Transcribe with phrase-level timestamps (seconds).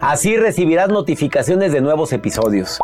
[0.00, 2.78] Así recibirás notificaciones de nuevos episodios.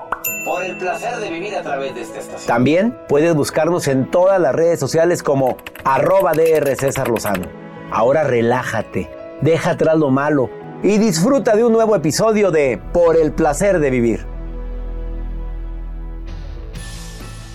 [0.47, 2.47] Por el placer de vivir a través de esta estación.
[2.47, 7.47] También puedes buscarnos en todas las redes sociales como arroba DR César Lozano.
[7.91, 9.11] Ahora relájate,
[9.43, 10.49] deja atrás lo malo
[10.83, 14.27] y disfruta de un nuevo episodio de Por el placer de vivir.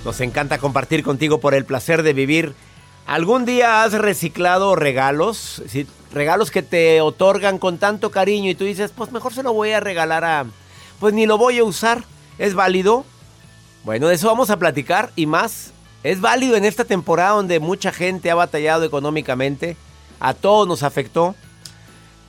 [0.05, 2.53] Nos encanta compartir contigo por el placer de vivir.
[3.07, 5.63] ¿Algún día has reciclado regalos?
[6.13, 9.71] Regalos que te otorgan con tanto cariño y tú dices, pues mejor se lo voy
[9.71, 10.45] a regalar a...
[10.99, 12.03] Pues ni lo voy a usar.
[12.37, 13.05] ¿Es válido?
[13.85, 15.71] Bueno, de eso vamos a platicar y más.
[16.03, 19.77] ¿Es válido en esta temporada donde mucha gente ha batallado económicamente?
[20.19, 21.33] A todos nos afectó.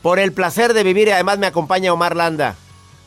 [0.00, 2.55] Por el placer de vivir y además me acompaña Omar Landa,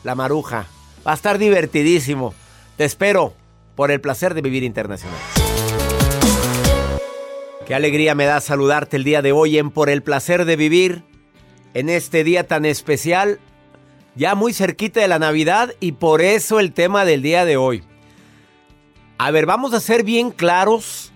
[0.04, 0.66] la maruja.
[1.06, 2.34] Va a estar divertidísimo.
[2.76, 3.32] Te espero
[3.76, 5.41] por el placer de vivir internacional.
[7.66, 11.04] Qué alegría me da saludarte el día de hoy en Por el placer de vivir.
[11.74, 13.38] En este día tan especial,
[14.16, 17.84] ya muy cerquita de la Navidad y por eso el tema del día de hoy.
[19.16, 21.12] A ver, vamos a ser bien claros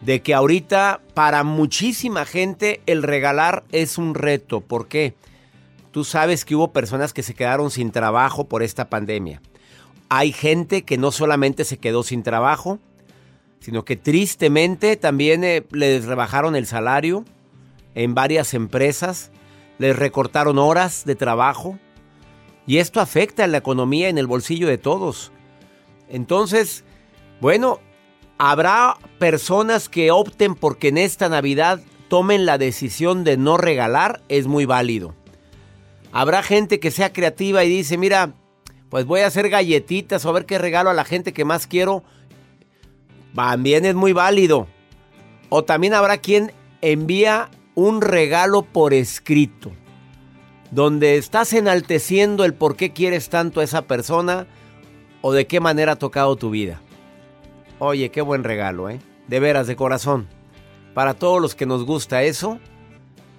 [0.00, 4.62] de que ahorita para muchísima gente el regalar es un reto.
[4.62, 5.14] ¿Por qué?
[5.90, 9.42] Tú sabes que hubo personas que se quedaron sin trabajo por esta pandemia.
[10.08, 12.80] Hay gente que no solamente se quedó sin trabajo,
[13.64, 17.24] sino que tristemente también eh, les rebajaron el salario
[17.94, 19.30] en varias empresas,
[19.78, 21.78] les recortaron horas de trabajo
[22.66, 25.32] y esto afecta a la economía en el bolsillo de todos.
[26.10, 26.84] Entonces,
[27.40, 27.80] bueno,
[28.36, 34.46] habrá personas que opten porque en esta Navidad tomen la decisión de no regalar, es
[34.46, 35.14] muy válido.
[36.12, 38.34] Habrá gente que sea creativa y dice, mira,
[38.90, 41.66] pues voy a hacer galletitas o a ver qué regalo a la gente que más
[41.66, 42.04] quiero.
[43.34, 44.68] También es muy válido.
[45.48, 49.72] O también habrá quien envía un regalo por escrito,
[50.70, 54.46] donde estás enalteciendo el por qué quieres tanto a esa persona
[55.22, 56.80] o de qué manera ha tocado tu vida.
[57.78, 59.00] Oye, qué buen regalo, ¿eh?
[59.26, 60.28] De veras, de corazón.
[60.94, 62.60] Para todos los que nos gusta eso,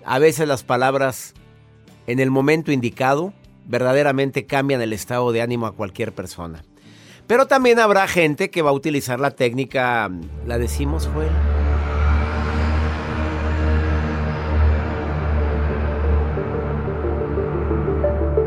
[0.04, 1.34] a veces las palabras
[2.08, 3.34] en el momento indicado
[3.66, 6.64] verdaderamente cambian el estado de ánimo a cualquier persona.
[7.28, 10.12] Pero también habrá gente que va a utilizar la técnica,
[10.46, 11.30] ¿la decimos, Joel?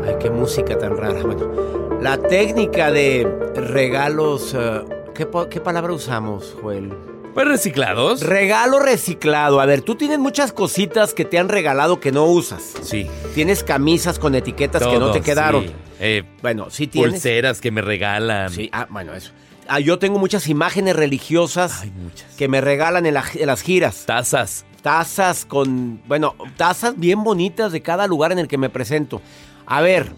[0.07, 1.21] Ay, qué música tan rara.
[1.23, 6.93] Bueno, la técnica de regalos, uh, ¿qué, ¿qué, palabra usamos, Joel?
[7.39, 8.19] Pues reciclados.
[8.21, 9.61] Regalo reciclado.
[9.61, 12.73] A ver, tú tienes muchas cositas que te han regalado que no usas.
[12.81, 13.07] Sí.
[13.33, 15.63] Tienes camisas con etiquetas que no te quedaron.
[15.67, 15.71] sí.
[16.01, 17.11] Eh, Bueno, sí tienes.
[17.13, 18.49] pulseras que me regalan.
[18.49, 19.31] Sí, ah, bueno, eso.
[19.69, 22.35] Ah, yo tengo muchas imágenes religiosas Ay, muchas.
[22.35, 24.03] que me regalan en, la- en las giras.
[24.05, 24.65] Tazas.
[24.81, 29.21] Tazas con, bueno, tazas bien bonitas de cada lugar en el que me presento.
[29.65, 30.11] A ver,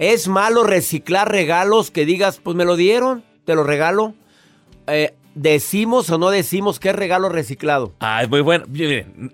[0.00, 4.14] ¿es malo reciclar regalos que digas, pues me lo dieron, te lo regalo?
[4.88, 7.94] Eh, ¿Decimos o no decimos es regalo reciclado?
[8.00, 8.66] Ah, es muy bueno.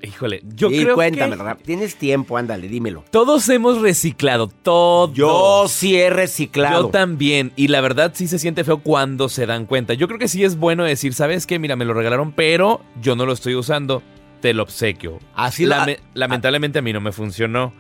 [0.03, 3.05] Híjole, yo y creo cuéntame, que rap- tienes tiempo, ándale, dímelo.
[3.11, 5.13] todos hemos reciclado, todos.
[5.17, 6.83] Yo sí he reciclado.
[6.83, 7.53] Yo también.
[7.57, 9.95] Y la verdad sí se siente feo cuando se dan cuenta.
[9.95, 11.59] Yo creo que sí es bueno decir, ¿sabes qué?
[11.59, 14.03] Mira, me lo regalaron, pero yo no lo estoy usando.
[14.41, 15.19] Te lo obsequio.
[15.35, 17.73] Así la- Lame- lamentablemente a mí no me funcionó.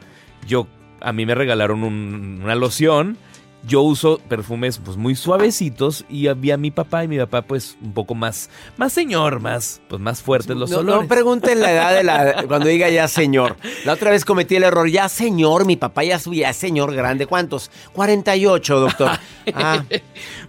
[0.46, 0.66] Yo,
[1.00, 3.16] a mí me regalaron un- una loción.
[3.66, 7.92] Yo uso perfumes pues muy suavecitos y había mi papá y mi papá pues un
[7.92, 11.02] poco más, más señor, más, pues más fuertes los no, olores.
[11.02, 13.56] no pregunten la edad de la cuando diga ya señor.
[13.84, 17.26] La otra vez cometí el error, ya señor, mi papá ya es señor grande.
[17.26, 17.70] ¿Cuántos?
[17.94, 19.10] 48, doctor.
[19.54, 19.82] Ah,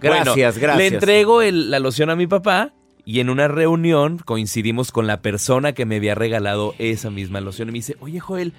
[0.02, 0.76] Bueno, gracias.
[0.76, 2.72] Le entrego el- la loción a mi papá
[3.04, 7.68] y en una reunión coincidimos con la persona que me había regalado esa misma loción
[7.70, 8.52] y me dice, oye Joel,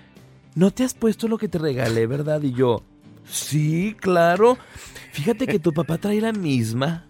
[0.55, 2.41] ¿no te has puesto lo que te regalé, verdad?
[2.41, 2.83] Y yo,
[3.25, 4.57] sí, claro.
[5.11, 7.05] Fíjate que tu papá trae la misma.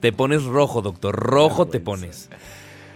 [0.00, 2.28] Te pones rojo, doctor, rojo te pones.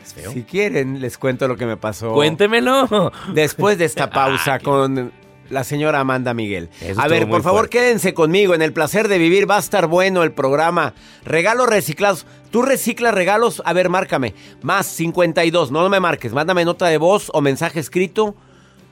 [0.04, 0.32] ¿Es feo?
[0.32, 2.12] Si quieren, les cuento lo que me pasó.
[2.12, 3.12] Cuéntemelo.
[3.34, 5.12] Después de esta pausa con
[5.50, 6.70] la señora Amanda Miguel.
[6.80, 7.78] Eso A ver, por favor, fuerte.
[7.78, 8.54] quédense conmigo.
[8.54, 10.94] En el placer de vivir va a estar bueno el programa.
[11.24, 12.26] Regalos reciclados.
[12.50, 13.62] ¿Tú reciclas regalos?
[13.66, 14.34] A ver, márcame.
[14.62, 15.70] Más 52.
[15.70, 16.32] No, no me marques.
[16.32, 18.34] Mándame nota de voz o mensaje escrito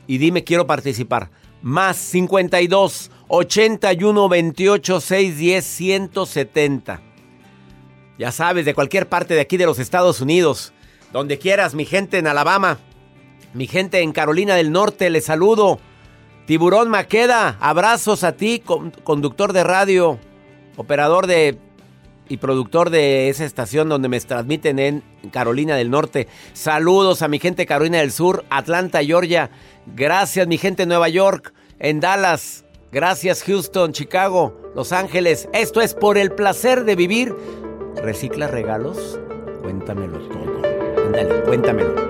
[0.07, 1.31] y dime quiero participar.
[1.63, 7.01] Más 52 81 28 610 170.
[8.19, 10.73] Ya sabes, de cualquier parte de aquí de los Estados Unidos.
[11.13, 12.79] Donde quieras, mi gente en Alabama.
[13.55, 15.81] Mi gente en Carolina del Norte, les saludo.
[16.47, 20.19] Tiburón Maqueda, abrazos a ti, con- conductor de radio,
[20.77, 21.59] operador de
[22.31, 26.29] y productor de esa estación donde me transmiten en Carolina del Norte.
[26.53, 29.51] Saludos a mi gente Carolina del Sur, Atlanta, Georgia.
[29.95, 32.65] Gracias mi gente en Nueva York, en Dallas.
[32.93, 35.49] Gracias Houston, Chicago, Los Ángeles.
[35.53, 37.35] Esto es por el placer de vivir.
[37.97, 39.19] ¿Recicla regalos?
[39.63, 40.63] Cuéntamelo todo.
[41.07, 42.10] Ándale, cuéntamelo.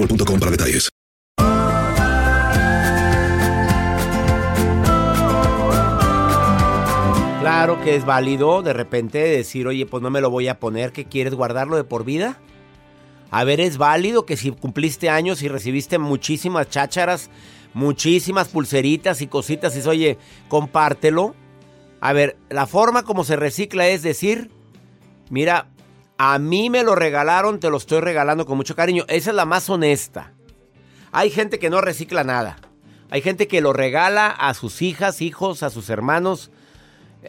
[0.07, 0.89] para detalles.
[7.41, 10.91] Claro que es válido de repente decir, oye, pues no me lo voy a poner,
[10.91, 12.39] ¿qué quieres guardarlo de por vida?
[13.29, 17.29] A ver, es válido que si cumpliste años y recibiste muchísimas chácharas,
[17.73, 20.17] muchísimas pulseritas y cositas, y oye,
[20.49, 21.33] compártelo.
[21.99, 24.51] A ver, la forma como se recicla es decir,
[25.29, 25.70] mira,
[26.23, 29.05] a mí me lo regalaron, te lo estoy regalando con mucho cariño.
[29.07, 30.33] Esa es la más honesta.
[31.11, 32.57] Hay gente que no recicla nada.
[33.09, 36.51] Hay gente que lo regala a sus hijas, hijos, a sus hermanos.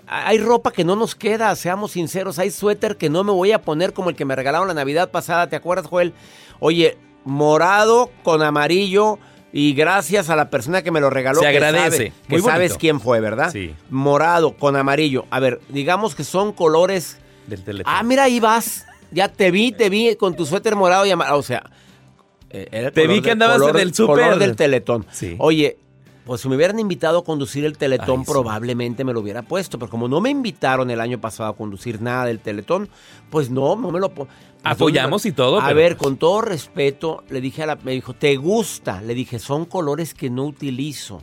[0.06, 2.38] Hay ropa que no nos queda, seamos sinceros.
[2.38, 5.10] Hay suéter que no me voy a poner como el que me regalaron la Navidad
[5.10, 5.48] pasada.
[5.48, 6.12] ¿Te acuerdas, Joel?
[6.60, 9.18] Oye, morado con amarillo.
[9.54, 11.40] Y gracias a la persona que me lo regaló.
[11.40, 11.90] Se que agradece.
[12.08, 13.50] sabe- que Muy sabes quién fue, ¿verdad?
[13.52, 13.74] Sí.
[13.88, 15.24] Morado con amarillo.
[15.30, 17.18] A ver, digamos que son colores.
[17.46, 17.96] Del teléfono.
[17.96, 18.86] Ah, mira, ahí vas.
[19.10, 21.36] Ya te vi, te vi con tu suéter morado y amarillo.
[21.38, 21.62] O sea,
[22.50, 24.24] eh, era el Te vi que andabas color- en el súper.
[24.24, 25.06] color del teletón.
[25.10, 25.36] Sí.
[25.38, 25.76] Oye,
[26.24, 28.30] pues si me hubieran invitado a conducir el teletón, Ay, sí.
[28.32, 29.78] probablemente me lo hubiera puesto.
[29.78, 32.88] Pero como no me invitaron el año pasado a conducir nada del teletón,
[33.28, 34.28] pues no, no me lo pues,
[34.64, 37.76] Apoyamos y todo, A pero- ver, con todo respeto, le dije a la.
[37.76, 39.02] Me dijo, ¿te gusta?
[39.02, 41.20] Le dije, son colores que no utilizo.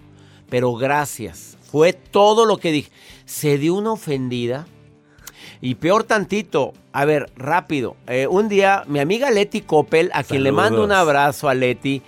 [0.50, 1.58] Pero gracias.
[1.72, 2.92] Fue todo lo que dije.
[3.26, 4.68] Se dio una ofendida.
[5.62, 7.98] Y peor tantito, a ver, rápido.
[8.08, 12.02] eh, un día, mi amiga Leti Coppel, a quien le mando un abrazo a Leti,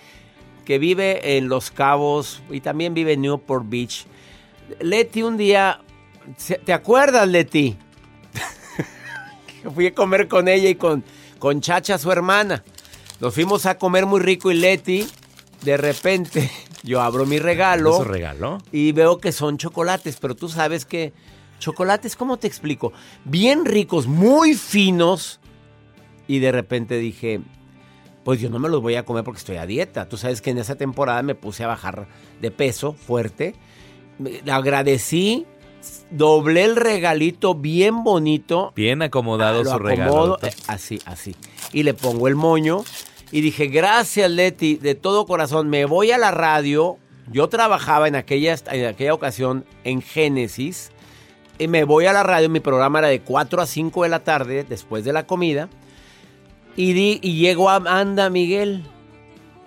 [0.63, 4.05] que vive en Los Cabos y también vive en Newport Beach.
[4.79, 5.81] Leti, un día,
[6.63, 7.75] ¿te acuerdas, Leti?
[9.75, 11.03] Fui a comer con ella y con,
[11.37, 12.63] con Chacha, su hermana.
[13.19, 15.07] Nos fuimos a comer muy rico y Leti,
[15.63, 16.49] de repente,
[16.83, 17.95] yo abro mi regalo.
[17.95, 18.59] ¿Eso regaló?
[18.71, 21.11] Y veo que son chocolates, pero tú sabes que
[21.61, 22.91] chocolates, ¿cómo te explico?
[23.23, 25.39] Bien ricos, muy finos.
[26.27, 27.39] Y de repente dije,
[28.25, 30.09] pues yo no me los voy a comer porque estoy a dieta.
[30.09, 32.07] Tú sabes que en esa temporada me puse a bajar
[32.41, 33.55] de peso fuerte.
[34.17, 35.45] Me- Agradecí,
[36.09, 38.73] doblé el regalito bien bonito.
[38.75, 40.11] Bien acomodado Lo su regalo.
[40.11, 41.35] acomodo, eh, así, así.
[41.73, 42.83] Y le pongo el moño.
[43.31, 46.97] Y dije, gracias Leti, de todo corazón, me voy a la radio.
[47.31, 50.91] Yo trabajaba en aquella, en aquella ocasión en Génesis.
[51.61, 54.23] Y me voy a la radio, mi programa era de 4 a 5 de la
[54.23, 55.69] tarde, después de la comida.
[56.75, 58.83] Y, di, y llego a Amanda Miguel.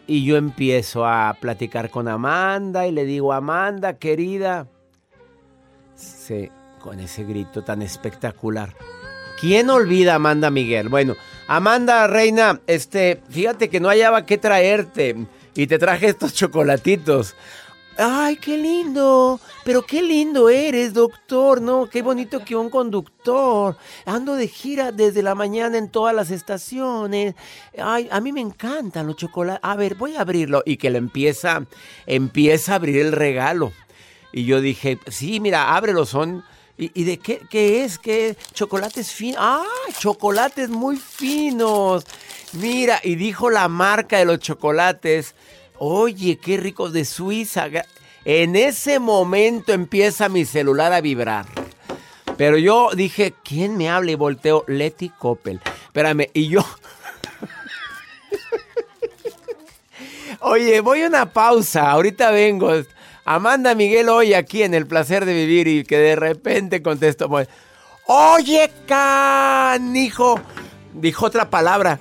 [0.08, 4.66] Y yo empiezo a platicar con Amanda y le digo, Amanda, querida.
[5.94, 8.74] Sí, con ese grito tan espectacular.
[9.40, 10.88] ¿Quién olvida a Amanda Miguel?
[10.88, 11.14] Bueno,
[11.46, 17.36] Amanda Reina, este, fíjate que no hallaba qué traerte y te traje estos chocolatitos.
[17.96, 21.88] Ay, qué lindo, pero qué lindo eres, doctor, ¿no?
[21.88, 23.76] Qué bonito que un conductor.
[24.04, 27.36] Ando de gira desde la mañana en todas las estaciones.
[27.78, 29.60] Ay, a mí me encantan los chocolates.
[29.62, 30.64] A ver, voy a abrirlo.
[30.66, 31.66] Y que le empieza,
[32.06, 33.72] empieza a abrir el regalo.
[34.32, 36.44] Y yo dije, sí, mira, ábrelo, son...
[36.76, 38.00] ¿Y, de qué, qué es?
[38.00, 38.36] ¿Qué?
[38.52, 39.38] Chocolates finos.
[39.40, 39.64] Ah,
[40.00, 42.04] chocolates muy finos.
[42.54, 45.36] Mira, y dijo la marca de los chocolates.
[45.86, 47.66] Oye, qué ricos de Suiza.
[48.24, 51.44] En ese momento empieza mi celular a vibrar.
[52.38, 54.12] Pero yo dije, ¿quién me habla?
[54.12, 55.60] Y volteo, Leti Coppel.
[55.84, 56.64] Espérame, y yo...
[60.40, 62.70] Oye, voy a una pausa, ahorita vengo.
[63.26, 67.28] Amanda Miguel hoy aquí en El Placer de Vivir y que de repente contesto,
[68.06, 70.40] oye, canijo,
[70.94, 72.00] dijo otra palabra,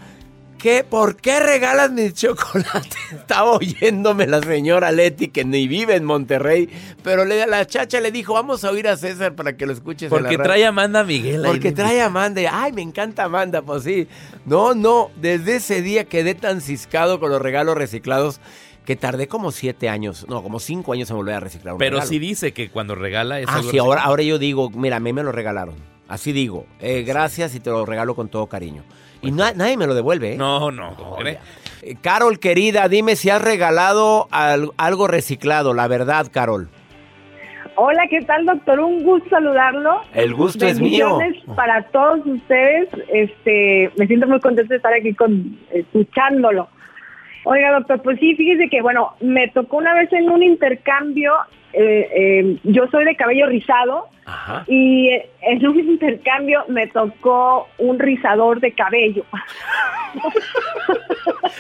[0.64, 0.84] ¿qué?
[0.90, 2.98] ¿Por qué regalas mis chocolates?
[3.12, 6.70] Estaba oyéndome la señora Leti que ni vive en Monterrey,
[7.04, 10.10] pero le, la chacha le dijo, vamos a oír a César para que lo escuches.
[10.10, 10.44] la Porque radio".
[10.44, 11.52] trae Amanda Miguel ahí.
[11.52, 12.42] Porque trae Amanda.
[12.42, 13.62] y, Ay, me encanta Amanda.
[13.62, 14.08] Pues sí.
[14.46, 15.12] No, no.
[15.18, 18.40] Desde ese día quedé tan ciscado con los regalos reciclados
[18.86, 20.26] que tardé como siete años.
[20.30, 22.10] No, como cinco años en volver a reciclar un Pero regalo.
[22.10, 23.78] sí dice que cuando regala es Ah, algo sí.
[23.78, 25.76] Ahora, ahora yo digo, mira, a mí me lo regalaron.
[26.08, 26.66] Así digo.
[26.80, 28.84] eh, gracias y te lo regalo con todo cariño.
[29.24, 30.38] Y na- nadie me lo devuelve, ¿eh?
[30.38, 30.96] No, no.
[31.26, 35.74] Eh, Carol, querida, dime si has regalado al- algo reciclado.
[35.74, 36.70] La verdad, Carol.
[37.76, 38.80] Hola, ¿qué tal, doctor?
[38.82, 40.02] Un gusto saludarlo.
[40.14, 41.18] El gusto es mío.
[41.56, 42.88] Para todos ustedes.
[43.12, 46.68] Este, me siento muy contento de estar aquí con escuchándolo.
[47.46, 51.34] Oiga, doctor, pues sí, fíjese que, bueno, me tocó una vez en un intercambio,
[51.74, 54.64] eh, eh, yo soy de cabello rizado, Ajá.
[54.68, 59.26] y eh, en un intercambio me tocó un rizador de cabello.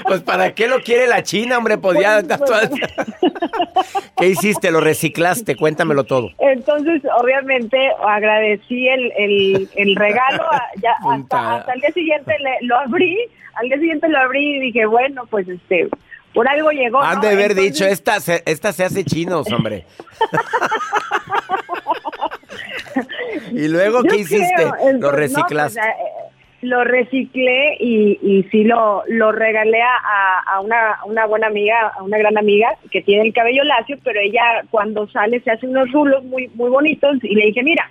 [0.05, 1.77] Pues ¿para qué lo quiere la China, hombre?
[1.77, 2.69] Pues ya está toda-
[4.17, 4.71] ¿Qué hiciste?
[4.71, 5.55] ¿Lo reciclaste?
[5.55, 6.29] Cuéntamelo todo.
[6.39, 10.43] Entonces, obviamente, agradecí el, el, el regalo.
[10.51, 13.17] a- ya hasta, hasta el día siguiente le- lo abrí.
[13.55, 15.87] Al día siguiente lo abrí y dije, bueno, pues este,
[16.33, 17.01] por algo llegó.
[17.01, 17.21] Han ¿no?
[17.21, 19.85] de haber Entonces, dicho, esta se, esta se hace chinos, hombre.
[23.51, 24.61] y luego, yo ¿qué hiciste?
[24.63, 25.79] entonces, Lo no, reciclaste.
[25.79, 26.29] pues, eh,
[26.61, 32.01] lo reciclé y, y sí lo, lo regalé a, a una, una buena amiga, a
[32.03, 35.91] una gran amiga que tiene el cabello lacio, pero ella cuando sale se hace unos
[35.91, 37.89] rulos muy, muy bonitos y le dije, mira,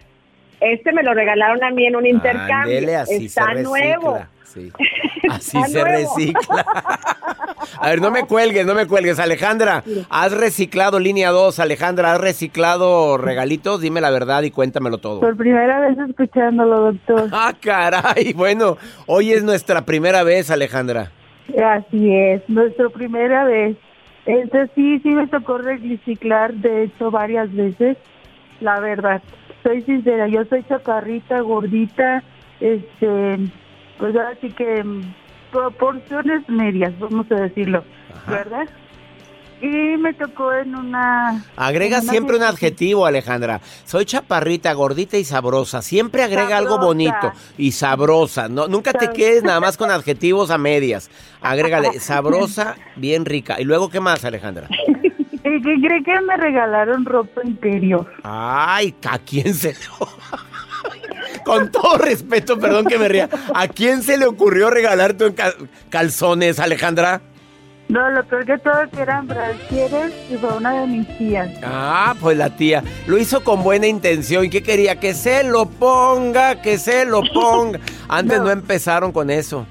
[0.60, 4.20] este me lo regalaron a mí en un intercambio, Ándele, así está nuevo.
[4.52, 4.70] Sí.
[5.30, 5.96] Así Está se nuevo.
[6.16, 6.66] recicla.
[7.78, 9.18] A ver, no me cuelgues, no me cuelgues.
[9.18, 11.58] Alejandra, ¿has reciclado línea 2?
[11.58, 13.80] Alejandra, ¿has reciclado regalitos?
[13.80, 15.20] Dime la verdad y cuéntamelo todo.
[15.20, 17.28] Por primera vez escuchándolo, doctor.
[17.32, 18.32] Ah, caray.
[18.34, 21.12] Bueno, hoy es nuestra primera vez, Alejandra.
[21.64, 23.76] Así es, nuestra primera vez.
[24.26, 27.96] Este sí, sí me tocó reciclar, de hecho, varias veces.
[28.60, 29.22] La verdad,
[29.62, 32.22] soy sincera, yo soy chacarrita, gordita,
[32.60, 33.38] este,
[34.02, 35.14] pues ahora sí que mm,
[35.52, 37.84] proporciones medias, vamos a decirlo,
[38.26, 38.66] ¿verdad?
[39.60, 41.44] Y me tocó en una...
[41.54, 43.60] Agrega en una siempre un adjetivo, Alejandra.
[43.84, 45.82] Soy chaparrita, gordita y sabrosa.
[45.82, 48.48] Siempre agrega algo bonito y sabrosa.
[48.48, 51.08] No, nunca te quedes nada más con adjetivos a medias.
[51.40, 53.60] Agrégale sabrosa, bien rica.
[53.60, 54.66] ¿Y luego qué más, Alejandra?
[55.44, 58.12] ¿Y qué cree que me regalaron ropa interior?
[58.24, 59.76] Ay, ¿a quién se
[61.44, 63.28] Con todo respeto, perdón que me ría.
[63.54, 65.34] ¿A quién se le ocurrió regalarte
[65.90, 67.20] calzones, Alejandra?
[67.88, 71.50] No, lo peor que todo que eran brasieres y fue una de mis tías.
[71.62, 74.44] Ah, pues la tía lo hizo con buena intención.
[74.46, 74.98] ¿Y qué quería?
[74.98, 77.80] Que se lo ponga, que se lo ponga.
[78.08, 78.50] Antes no, No.
[78.50, 79.66] empezaron con eso.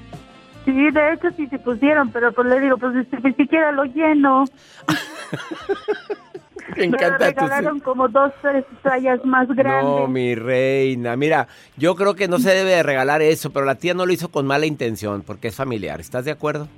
[0.64, 3.84] Sí, de hecho sí se pusieron, pero pues le digo, pues este, ni siquiera lo
[3.86, 4.44] lleno.
[6.70, 7.24] Me Me encanta tu...
[7.24, 9.84] regalaron como dos, tres tallas más grandes.
[9.84, 11.16] No, mi reina.
[11.16, 14.12] Mira, yo creo que no se debe de regalar eso, pero la tía no lo
[14.12, 16.00] hizo con mala intención, porque es familiar.
[16.00, 16.68] ¿Estás de acuerdo?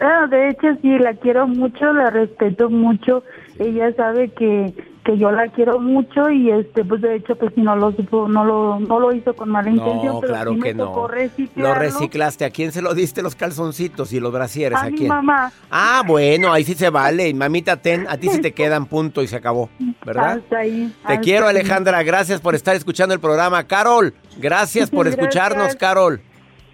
[0.00, 3.22] Ah, de hecho sí, la quiero mucho, la respeto mucho.
[3.58, 4.74] Ella sabe que,
[5.04, 8.26] que yo la quiero mucho y este, pues de hecho pues si no lo supo,
[8.26, 10.84] no lo, no lo hizo con mala intención, No, pero claro sí me que no.
[10.86, 11.08] tocó
[11.56, 12.44] Lo reciclaste.
[12.44, 14.78] ¿A quién se lo diste los calzoncitos y los brasieres?
[14.78, 15.08] A ¿A mi quién?
[15.08, 15.52] mamá.
[15.70, 17.32] Ah, bueno, ahí sí se vale.
[17.34, 19.68] Mamita, ten, a ti sí te quedan punto y se acabó,
[20.04, 20.38] ¿verdad?
[20.38, 20.92] Hasta ahí.
[21.06, 21.50] Te hasta quiero, ahí.
[21.56, 22.02] Alejandra.
[22.02, 23.64] Gracias por estar escuchando el programa.
[23.64, 25.22] Carol, gracias por Gracias.
[25.22, 26.20] escucharnos, Carol.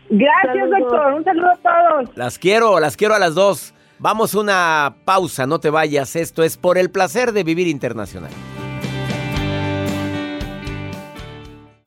[0.08, 0.78] Gracias, Saludos.
[0.80, 1.12] doctor.
[1.14, 2.16] Un saludo a todos.
[2.16, 3.74] Las quiero, las quiero a las dos.
[4.00, 6.16] Vamos una pausa, no te vayas.
[6.16, 8.30] Esto es por el placer de vivir internacional.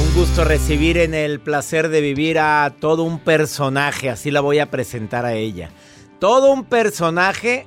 [0.00, 4.58] Un gusto recibir en el placer de vivir a todo un personaje, así la voy
[4.58, 5.68] a presentar a ella.
[6.20, 7.66] Todo un personaje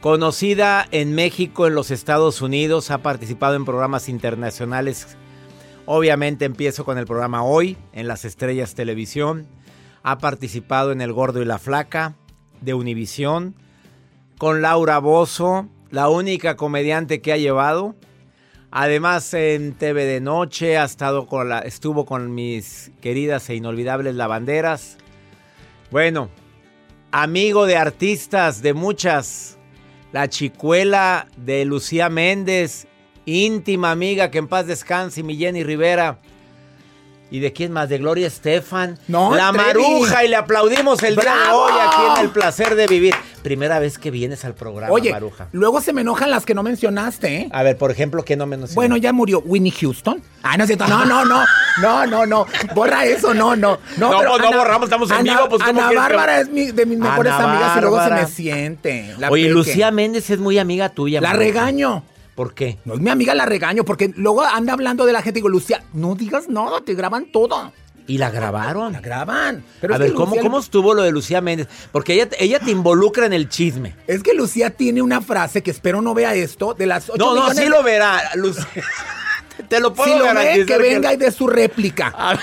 [0.00, 5.16] conocida en México, en los Estados Unidos, ha participado en programas internacionales.
[5.90, 9.46] Obviamente empiezo con el programa Hoy, en las Estrellas Televisión.
[10.02, 12.14] Ha participado en El Gordo y la Flaca
[12.60, 13.54] de Univisión.
[14.36, 17.94] Con Laura Bozo, la única comediante que ha llevado.
[18.70, 24.14] Además, en TV de Noche ha estado con la, estuvo con mis queridas e inolvidables
[24.14, 24.98] lavanderas.
[25.90, 26.28] Bueno,
[27.12, 29.56] amigo de artistas de muchas.
[30.12, 32.86] La chicuela de Lucía Méndez,
[33.28, 36.18] íntima amiga, que en paz descanse, mi Jenny Rivera.
[37.30, 37.90] ¿Y de quién más?
[37.90, 38.98] De Gloria Estefan.
[39.06, 39.66] No, La Trevi.
[39.82, 43.14] Maruja y le aplaudimos el día de hoy aquí en El Placer de Vivir.
[43.42, 45.46] Primera vez que vienes al programa, Oye, Maruja.
[45.52, 47.48] luego se me enojan las que no mencionaste, ¿eh?
[47.52, 48.74] A ver, por ejemplo, ¿qué no menos?
[48.74, 50.22] Bueno, ya murió Winnie Houston.
[50.42, 50.88] Ah, no es cierto.
[50.88, 51.44] No, no, no.
[51.82, 52.46] No, no, no.
[52.74, 53.78] Borra eso, no, no.
[53.98, 56.40] No, No, pero pues no borramos, estamos en Ana- vivo, pues, ¿cómo Ana que- Bárbara
[56.40, 59.14] es mi- de mis mejores Ana amigas y luego se me siente.
[59.18, 59.54] La Oye, peque.
[59.54, 61.20] Lucía Méndez es muy amiga tuya.
[61.20, 61.44] La Maruja.
[61.44, 62.04] regaño.
[62.38, 62.78] ¿Por qué?
[62.84, 65.82] No mi amiga, la regaño, porque luego anda hablando de la gente y digo, Lucía,
[65.92, 67.72] no digas nada, te graban todo.
[68.06, 68.92] ¿Y la grabaron?
[68.92, 69.64] La graban.
[69.80, 71.66] Pero a ver, ¿cómo, Lucía- ¿cómo estuvo lo de Lucía Méndez?
[71.90, 73.96] Porque ella, ella te involucra en el chisme.
[74.06, 77.34] Es que Lucía tiene una frase que espero no vea esto, de las ocho No,
[77.34, 78.68] no, sí lo verá, Lucía.
[79.68, 82.14] Te lo puedo Si lo ve, que venga y dé su réplica.
[82.16, 82.40] A ver,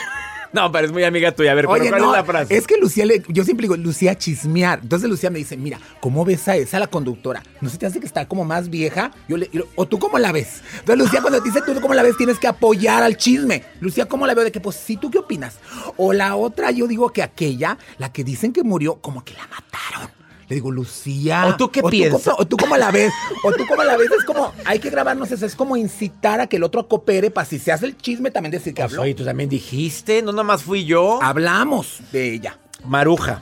[0.55, 1.51] No, pero es muy amiga tuya.
[1.51, 2.55] A ver, pero Oye, ¿cuál no, es la frase?
[2.55, 4.79] es que Lucía, le- yo siempre digo, Lucía chismear.
[4.81, 7.43] Entonces Lucía me dice, mira, ¿cómo ves a esa la conductora?
[7.61, 9.11] ¿No se te hace que está como más vieja?
[9.27, 10.61] Yo le, yo- o tú cómo la ves.
[10.79, 13.63] Entonces Lucía cuando te dice tú cómo la ves, tienes que apoyar al chisme.
[13.81, 14.43] Lucía, ¿cómo la veo?
[14.45, 15.55] De que, pues sí, ¿tú qué opinas?
[15.97, 19.47] O la otra, yo digo que aquella, la que dicen que murió, como que la
[19.47, 20.14] mataron.
[20.47, 21.47] Le digo, Lucía.
[21.47, 22.35] ¿O tú qué piensas?
[22.37, 23.11] o tú cómo la ves.
[23.43, 24.09] O tú cómo la ves.
[24.11, 25.45] Es como, hay que grabarnos eso.
[25.45, 28.51] Es como incitar a que el otro coopere para si se hace el chisme también
[28.51, 29.01] decir que Pues, habló.
[29.03, 31.19] oye, tú también dijiste, no nada más fui yo.
[31.21, 32.59] Hablamos de ella.
[32.83, 33.41] Maruja,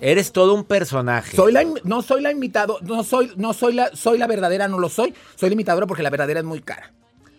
[0.00, 1.36] eres todo un personaje.
[1.36, 4.80] Soy la no soy la imitado, no soy, no soy la, soy la verdadera, no
[4.80, 5.14] lo soy.
[5.36, 6.90] Soy la imitadora porque la verdadera es muy cara.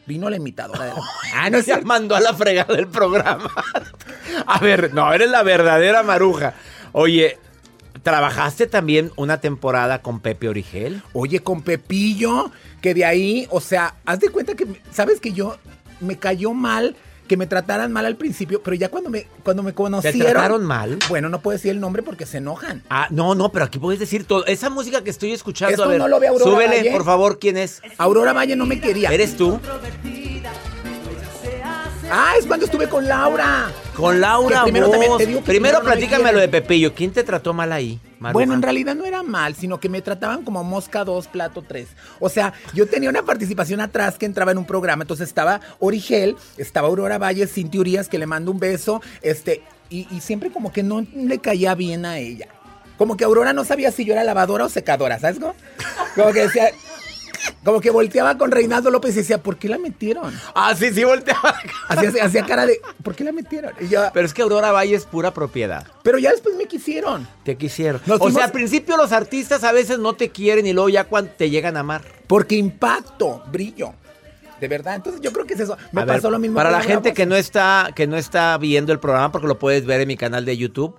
[0.07, 0.85] Vino la imitadora.
[0.85, 0.93] de-
[1.35, 3.51] Ah, no se mandó a la fregada del programa.
[4.47, 6.53] A ver, no, eres la verdadera Maruja.
[6.93, 7.37] Oye,
[8.03, 11.01] ¿trabajaste también una temporada con Pepe Origel?
[11.13, 15.57] Oye, con Pepillo, que de ahí, o sea, haz de cuenta que, sabes que yo
[15.99, 16.95] me cayó mal
[17.31, 20.19] que me trataran mal al principio, pero ya cuando me, cuando me conocieron.
[20.19, 20.99] trataron mal?
[21.07, 22.83] Bueno, no puedo decir el nombre porque se enojan.
[22.89, 24.45] Ah, no, no, pero aquí puedes decir todo.
[24.47, 26.91] Esa música que estoy escuchando, Esto a ver, no lo ve Aurora súbele, Valle.
[26.91, 27.81] por favor, ¿quién es?
[27.97, 29.11] Aurora Valle no me quería.
[29.11, 29.61] ¿Eres tú?
[32.13, 33.71] Ah, es cuando estuve con Laura.
[33.95, 34.91] Con Laura primero Voz.
[34.97, 36.49] también te digo que Primero primero no me platícame lo de.
[36.49, 36.93] Pepillo.
[36.93, 38.33] ¿Quién te trató mal ahí, Maruja?
[38.33, 41.87] Bueno, en realidad no era mal, sino que me trataban como mosca 2, plato 3.
[42.19, 46.35] O sea, yo tenía una participación atrás que entraba en un programa, entonces estaba Origel,
[46.57, 50.73] estaba Aurora Valle, Cintia Urias, que le mando un beso, este, y, y siempre como
[50.73, 52.47] que no le caía bien a ella.
[52.97, 55.39] Como que Aurora no sabía si yo era lavadora o secadora, ¿sabes?
[56.15, 56.71] Como que decía,
[57.63, 60.33] como que volteaba con Reinaldo López y decía, ¿por qué la metieron?
[60.55, 61.55] Ah, sí, sí, volteaba.
[61.87, 63.73] Hacía, hacía cara de, ¿por qué la metieron?
[63.79, 65.85] Y yo, Pero es que Aurora Valle es pura propiedad.
[66.03, 67.27] pero ya después me quisieron.
[67.43, 68.01] Te quisieron.
[68.05, 70.89] Nos o fuimos- sea, al principio los artistas a veces no te quieren y luego
[70.89, 72.01] ya cuando te llegan a amar.
[72.27, 73.93] Porque impacto, brillo.
[74.59, 75.75] De verdad, entonces yo creo que es eso.
[75.91, 76.55] Me A ver, pasó lo mismo.
[76.55, 79.85] Para la gente que no está que no está viendo el programa porque lo puedes
[79.87, 80.95] ver en mi canal de YouTube,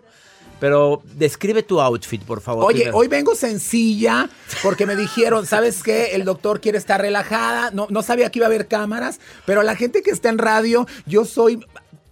[0.62, 2.66] pero describe tu outfit, por favor.
[2.66, 2.96] Oye, primero.
[2.96, 4.30] hoy vengo sencilla
[4.62, 6.14] porque me dijeron, ¿sabes qué?
[6.14, 7.72] El doctor quiere estar relajada.
[7.72, 10.86] No, no sabía que iba a haber cámaras, pero la gente que está en radio,
[11.04, 11.66] yo soy,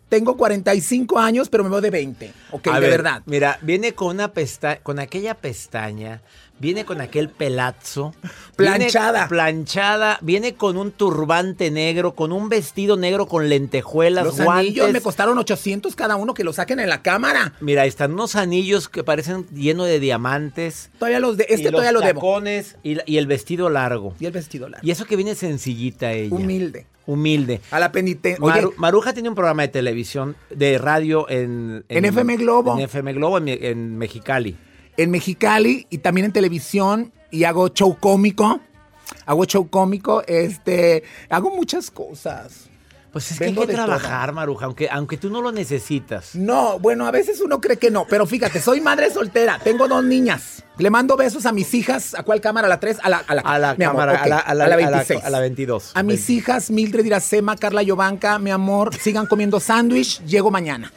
[0.08, 2.32] tengo 45 años, pero me veo de 20.
[2.50, 3.22] Ok, A de ver, verdad.
[3.24, 6.20] Mira, viene con una pestaña, con aquella pestaña,
[6.60, 8.14] viene con aquel pelazo.
[8.56, 9.12] Planchada.
[9.12, 14.66] viene planchada, viene con un turbante negro, con un vestido negro con lentejuelas, Los guantes.
[14.68, 17.54] anillos me costaron 800 cada uno, que lo saquen en la cámara.
[17.60, 20.90] Mira, ahí están unos anillos que parecen llenos de diamantes.
[20.98, 22.20] Todavía los de, y este los todavía lo debo.
[22.82, 24.14] y, y el vestido largo.
[24.20, 24.86] Y el vestido largo.
[24.86, 26.34] Y eso que viene sencillita ella.
[26.34, 26.86] Humilde.
[27.06, 27.60] Humilde.
[27.70, 28.44] A la penitencia.
[28.44, 31.84] Maru- Maruja tiene un programa de televisión, de radio en...
[31.88, 32.74] En FM Globo.
[32.78, 34.56] En FM Globo, en Mexicali.
[34.96, 38.60] En Mexicali y también en televisión y hago show cómico.
[39.26, 42.66] Hago show cómico, este, hago muchas cosas.
[43.12, 43.86] Pues es que Vengo hay que todo.
[43.86, 46.36] trabajar, Maruja, aunque, aunque tú no lo necesitas.
[46.36, 50.04] No, bueno, a veces uno cree que no, pero fíjate, soy madre soltera, tengo dos
[50.04, 50.62] niñas.
[50.78, 52.66] Le mando besos a mis hijas, ¿a cuál cámara?
[52.66, 52.98] ¿A la 3?
[53.02, 54.90] A la, a la, A la cámara, a la, a la- a la a la-
[54.90, 55.24] 26.
[55.24, 55.90] a la 22.
[55.94, 60.92] A mis hijas, Mildred Iracema, Carla Yovanca, mi amor, sigan comiendo sándwich, llego mañana.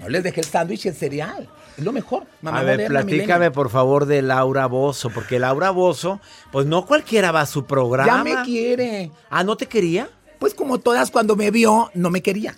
[0.00, 1.48] No les dejé el sándwich y el cereal.
[1.76, 2.24] Es lo mejor.
[2.42, 7.32] Mamá a ver, platícame por favor de Laura Bozo, porque Laura Bozo, pues no cualquiera
[7.32, 8.06] va a su programa.
[8.18, 9.10] Ya me quiere.
[9.30, 10.08] Ah, ¿no te quería?
[10.38, 12.56] Pues como todas cuando me vio, no me quería.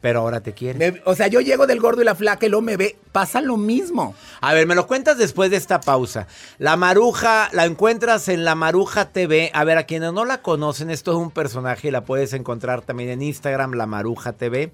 [0.00, 0.78] Pero ahora te quiere.
[0.92, 3.40] Me- o sea, yo llego del gordo y la flaca y luego me ve, pasa
[3.40, 4.16] lo mismo.
[4.40, 6.26] A ver, me lo cuentas después de esta pausa.
[6.58, 9.52] La Maruja, la encuentras en La Maruja TV.
[9.54, 12.82] A ver, a quienes no la conocen, esto es un personaje y la puedes encontrar
[12.82, 14.72] también en Instagram, La Maruja TV.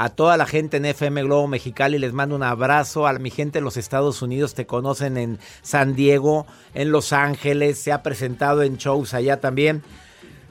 [0.00, 1.98] A toda la gente en FM Globo Mexicali.
[1.98, 3.08] Les mando un abrazo.
[3.08, 7.80] A mi gente en los Estados Unidos te conocen en San Diego, en Los Ángeles.
[7.80, 9.82] Se ha presentado en shows allá también.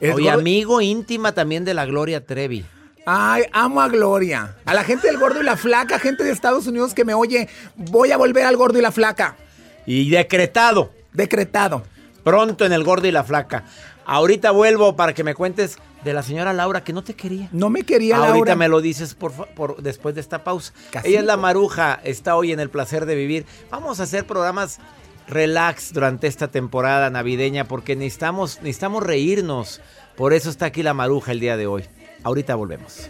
[0.01, 2.65] Oye, amigo íntima también de la Gloria Trevi.
[3.05, 4.57] Ay, amo a Gloria.
[4.65, 7.47] A la gente del gordo y la flaca, gente de Estados Unidos que me oye,
[7.77, 9.37] voy a volver al gordo y la flaca.
[9.85, 10.91] Y decretado.
[11.13, 11.83] Decretado.
[12.25, 13.63] Pronto en el gordo y la flaca.
[14.09, 17.49] Ahorita vuelvo para que me cuentes de la señora Laura que no te quería.
[17.51, 18.55] No me quería Ahorita Laura.
[18.55, 20.71] me lo dices por, por- después de esta pausa.
[20.91, 23.45] Casi Ella es la maruja, está hoy en el placer de vivir.
[23.69, 24.79] Vamos a hacer programas
[25.27, 29.81] relax durante esta temporada navideña porque necesitamos, necesitamos reírnos.
[30.15, 31.83] Por eso está aquí la maruja el día de hoy.
[32.23, 33.09] Ahorita volvemos.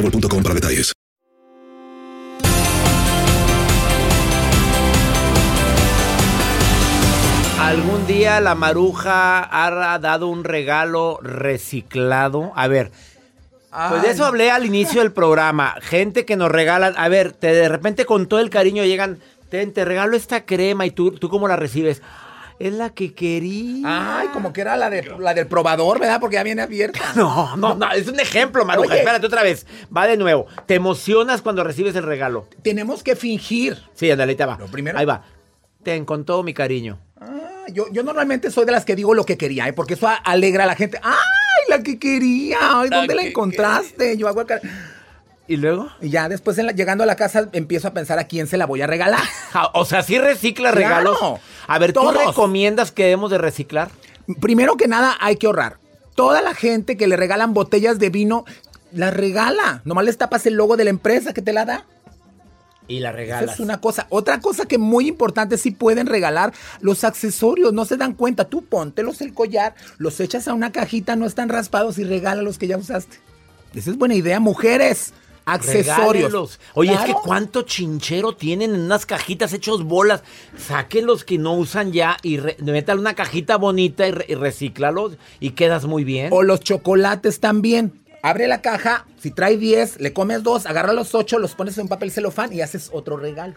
[0.00, 0.92] boostmobile.com para detalles.
[7.58, 12.52] ¿Algún día la maruja ha dado un regalo reciclado?
[12.54, 12.92] A ver,
[13.88, 15.74] pues de eso hablé al inicio del programa.
[15.80, 19.72] Gente que nos regalan, a ver, te, de repente con todo el cariño llegan, Ten,
[19.72, 22.02] te regalo esta crema y tú, ¿tú cómo la recibes?
[22.58, 24.20] Es la que quería.
[24.20, 26.20] Ay, como que era la, de, la del probador, ¿verdad?
[26.20, 27.00] Porque ya viene abierta.
[27.16, 28.88] No, no, no, es un ejemplo, Maruja.
[28.88, 28.98] Oye.
[28.98, 29.66] Espérate otra vez.
[29.94, 30.46] Va de nuevo.
[30.66, 32.48] Te emocionas cuando recibes el regalo.
[32.62, 33.76] Tenemos que fingir.
[33.94, 34.56] Sí, ándale, ahí te va.
[34.58, 34.98] Lo primero.
[34.98, 35.22] Ahí va.
[35.82, 36.98] Ten, con todo mi cariño.
[37.20, 39.72] Ah, yo, yo normalmente soy de las que digo lo que quería, ¿eh?
[39.72, 40.98] porque eso alegra a la gente.
[41.02, 41.14] ¡Ay,
[41.68, 42.58] la que quería!
[42.60, 44.16] Ay, ¿Dónde la, que encontraste?
[44.16, 44.60] Yo hago acá.
[45.48, 45.88] ¿Y luego?
[46.00, 48.56] Y ya después, en la- llegando a la casa, empiezo a pensar a quién se
[48.56, 49.20] la voy a regalar.
[49.74, 50.76] O sea, sí recicla Claro.
[51.12, 51.40] regalos.
[51.68, 52.26] A ver, ¿tú Todos.
[52.26, 53.90] recomiendas que debemos de reciclar?
[54.40, 55.78] Primero que nada, hay que ahorrar.
[56.16, 58.44] Toda la gente que le regalan botellas de vino,
[58.92, 59.82] la regala.
[59.84, 61.84] Nomás les tapas el logo de la empresa que te la da.
[62.88, 63.54] Y la Esa regalas.
[63.54, 64.06] es una cosa.
[64.10, 67.72] Otra cosa que muy importante, sí pueden regalar los accesorios.
[67.72, 68.44] No se dan cuenta.
[68.46, 72.58] Tú póntelos el collar, los echas a una cajita, no están raspados y regala los
[72.58, 73.18] que ya usaste.
[73.74, 75.12] Esa es buena idea, mujeres.
[75.46, 75.86] Accesorios.
[76.32, 76.60] Regálenlos.
[76.74, 80.22] Oye, es que cuánto chinchero tienen en unas cajitas hechos bolas.
[80.58, 85.16] Saquen los que no usan ya y métale una cajita bonita y, re- y recíclalos
[85.40, 86.28] y quedas muy bien.
[86.32, 88.02] O los chocolates también.
[88.22, 91.86] Abre la caja, si trae 10, le comes dos, agarra los 8, los pones en
[91.86, 93.54] papel celofán y haces otro regalo.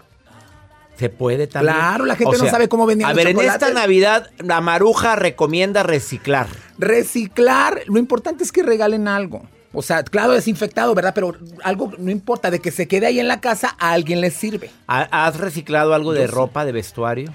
[0.95, 1.73] Se puede también.
[1.75, 5.81] Claro, la gente no sabe cómo vendían A ver, en esta Navidad, la maruja recomienda
[5.81, 6.45] reciclar.
[6.77, 9.41] Reciclar, lo importante es que regalen algo.
[9.71, 11.13] O sea, claro, desinfectado, ¿verdad?
[11.13, 14.31] Pero algo, no importa, de que se quede ahí en la casa, a alguien le
[14.31, 14.71] sirve.
[14.87, 16.31] ¿Ha- ¿Has reciclado algo de sí.
[16.33, 17.31] ropa, de vestuario?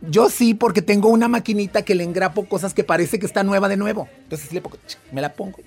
[0.00, 3.68] Yo sí, porque tengo una maquinita que le engrapo cosas que parece que está nueva
[3.68, 4.08] de nuevo.
[4.24, 4.76] Entonces le pongo,
[5.12, 5.58] me la pongo.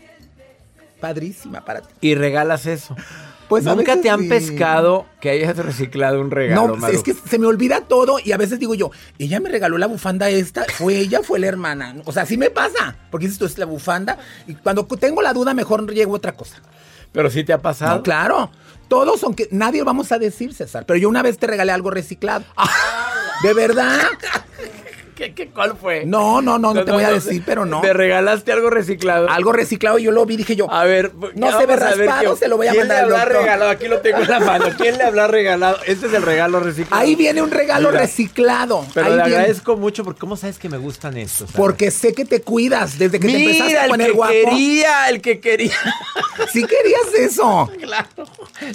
[1.00, 1.94] Padrísima para ti.
[2.02, 2.96] Y regalas eso.
[3.48, 4.28] Pues Nunca te han sí.
[4.28, 6.94] pescado que hayas reciclado un regalo, No, Maru?
[6.94, 9.88] es que se me olvida todo y a veces digo yo, ella me regaló la
[9.88, 11.96] bufanda esta, fue ella, fue la hermana.
[12.04, 15.32] O sea, sí me pasa, porque dices tú es la bufanda y cuando tengo la
[15.32, 16.58] duda mejor llego a otra cosa.
[17.14, 17.96] Pero sí te ha pasado.
[17.96, 18.52] No, claro.
[18.90, 22.44] Todos, aunque nadie vamos a decir, César, pero yo una vez te regalé algo reciclado.
[23.44, 23.98] ¿De verdad?
[25.18, 26.06] ¿Qué, qué, cuál fue?
[26.06, 27.82] No, no, no, no, te voy a decir, pero no.
[27.82, 29.28] ¿Me regalaste algo reciclado?
[29.30, 30.72] Algo reciclado, yo lo vi, dije yo.
[30.72, 33.26] A ver, no se ve raspado, se lo voy a ¿quién mandar al le habrá
[33.26, 33.42] doctor.
[33.44, 33.72] regalado?
[33.72, 34.66] Aquí lo tengo en la mano.
[34.78, 35.78] ¿Quién le habrá regalado?
[35.88, 37.02] Este es el regalo reciclado.
[37.02, 38.86] Ahí viene un regalo Mira, reciclado.
[38.94, 39.36] Pero Ahí le viene.
[39.38, 41.52] agradezco mucho porque ¿cómo sabes que me gustan estos?
[41.54, 44.34] Porque sé que te cuidas desde que te empezaste a el poner que guapo.
[44.34, 45.74] quería, el que quería.
[46.54, 47.70] Sí querías eso.
[47.82, 48.08] Claro.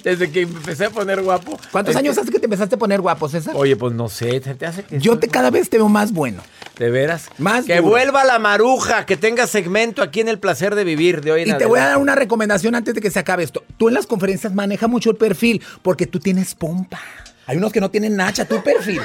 [0.03, 1.59] Desde que empecé a poner guapo.
[1.71, 3.55] ¿Cuántos años hace que te empezaste a poner guapo, César?
[3.57, 6.13] Oye, pues no sé, ¿te, te hace que Yo te cada vez te veo más
[6.13, 6.32] bueno.
[6.79, 7.29] ¿De veras?
[7.39, 7.91] Más Que duro.
[7.91, 11.49] vuelva la maruja, que tenga segmento aquí en el placer de vivir de hoy en
[11.51, 13.63] Y te voy a dar una recomendación antes de que se acabe esto.
[13.77, 17.01] Tú en las conferencias maneja mucho el perfil porque tú tienes pompa.
[17.47, 19.01] Hay unos que no tienen nacha, tu perfil.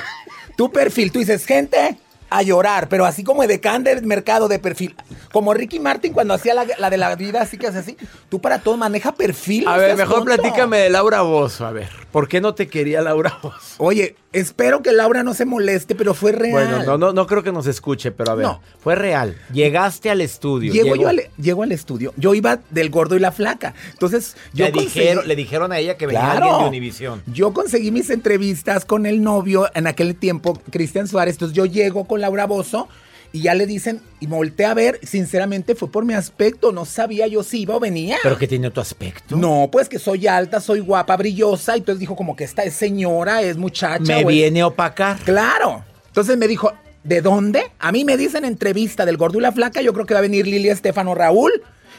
[0.55, 1.97] Tu perfil, tú dices, gente,
[2.29, 4.95] a llorar, pero así como de del mercado de perfil.
[5.31, 7.97] Como Ricky Martin cuando hacía la, la de la vida, así que hace así.
[8.29, 9.67] Tú para todo maneja perfil.
[9.67, 10.35] A no ver, mejor tonto.
[10.35, 11.65] platícame de Laura Bozo.
[11.65, 13.57] A ver, ¿por qué no te quería Laura Bozo?
[13.77, 16.51] Oye, espero que Laura no se moleste, pero fue real.
[16.51, 18.59] Bueno, no, no, no creo que nos escuche, pero a ver, No.
[18.79, 19.37] fue real.
[19.53, 20.73] Llegaste al estudio.
[20.73, 21.03] Llego llegó.
[21.03, 22.15] yo al, llego al estudio.
[22.17, 23.75] Yo iba del gordo y la flaca.
[23.91, 26.45] Entonces, yo le, conseguí- dijeron, le dijeron a ella que venía Claro.
[26.45, 27.21] alguien de Univisión.
[27.27, 31.35] Yo conseguí mis entrevistas con el novio en aquel tiempo, Cristian Suárez.
[31.35, 32.87] Entonces yo llego con Laura Bozo
[33.31, 36.71] y ya le dicen, y me volteé a ver, sinceramente fue por mi aspecto.
[36.71, 38.17] No sabía yo si iba o venía.
[38.23, 39.35] ¿Pero que tiene tu aspecto?
[39.35, 41.75] No, pues que soy alta, soy guapa, brillosa.
[41.75, 44.01] Y entonces dijo como que esta es señora, es muchacha.
[44.01, 45.17] Me o viene a opacar.
[45.19, 45.83] Claro.
[46.07, 47.71] Entonces me dijo, ¿de dónde?
[47.79, 50.23] A mí me dicen entrevista del gordo y la flaca, yo creo que va a
[50.23, 51.51] venir Lilia Estefano Raúl.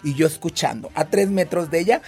[0.03, 2.03] Y yo escuchando, a tres metros de ella,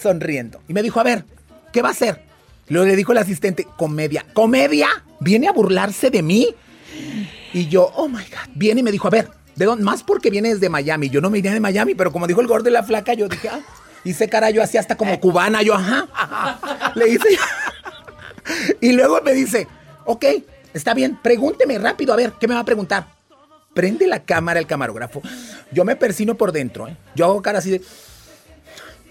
[0.00, 0.60] sonriendo.
[0.68, 1.24] Y me dijo, a ver,
[1.72, 2.22] ¿qué va a hacer?
[2.68, 4.24] Luego le dijo el asistente, comedia.
[4.32, 4.88] ¿Comedia?
[5.18, 6.54] ¿Viene a burlarse de mí?
[7.52, 8.50] Y yo, oh my God.
[8.54, 9.84] Viene y me dijo, a ver, ¿de dónde?
[9.84, 11.10] Más porque viene desde Miami.
[11.10, 13.28] Yo no me iría de Miami, pero como dijo el gordo y la flaca, yo
[13.28, 13.60] dije, ah.
[14.02, 16.92] Hice cara yo así hasta como cubana, yo, ajá.
[16.94, 17.28] Le hice
[18.80, 19.68] y luego me dice,
[20.04, 20.24] ok,
[20.72, 23.06] está bien, pregúnteme rápido, a ver, ¿qué me va a preguntar?
[23.74, 25.22] Prende la cámara el camarógrafo.
[25.70, 26.96] Yo me persino por dentro, ¿eh?
[27.14, 27.82] Yo hago cara así de...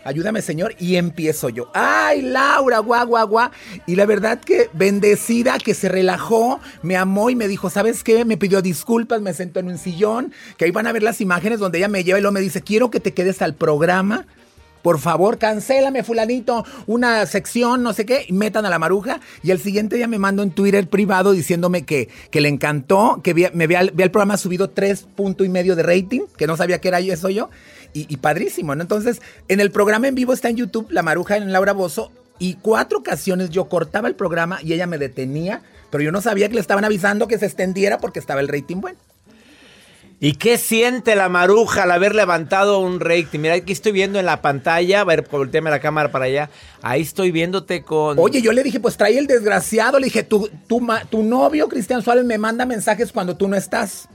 [0.06, 1.70] Ayúdame, señor, y empiezo yo.
[1.74, 3.50] ¡Ay, Laura, guau, guau, guau!
[3.86, 8.24] Y la verdad que bendecida, que se relajó, me amó y me dijo, ¿sabes qué?
[8.24, 11.60] Me pidió disculpas, me sentó en un sillón, que ahí van a ver las imágenes
[11.60, 14.26] donde ella me lleva y luego me dice, quiero que te quedes al programa.
[14.82, 19.20] Por favor, cancélame, fulanito, una sección, no sé qué, y metan a la maruja.
[19.44, 23.52] Y el siguiente día me mandó en Twitter privado diciéndome que, que le encantó, que
[23.54, 26.88] me vea el programa subido tres puntos y medio de rating, que no sabía que
[26.88, 27.50] era eso yo.
[27.93, 28.82] Y, y padrísimo, ¿no?
[28.82, 32.56] Entonces, en el programa en vivo está en YouTube, La Maruja en Laura Bozo, y
[32.56, 36.56] cuatro ocasiones yo cortaba el programa y ella me detenía, pero yo no sabía que
[36.56, 38.97] le estaban avisando que se extendiera porque estaba el rating bueno.
[40.21, 43.39] ¿Y qué siente la maruja al haber levantado un rating?
[43.39, 46.49] Mira, aquí estoy viendo en la pantalla, a ver, volteame la cámara para allá.
[46.82, 48.19] Ahí estoy viéndote con...
[48.19, 49.97] Oye, yo le dije, pues trae el desgraciado.
[49.97, 54.10] Le dije, tu, tu, tu novio, Cristian Suárez, me manda mensajes cuando tú no estás.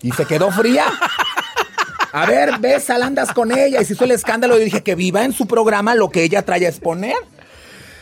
[0.00, 0.86] Y se quedó fría.
[2.16, 3.80] A ver, ves, andas con ella.
[3.80, 4.58] Y se hizo el escándalo.
[4.58, 7.16] Y dije que viva en su programa lo que ella trae a exponer.